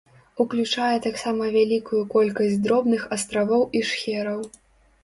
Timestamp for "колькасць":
2.15-2.59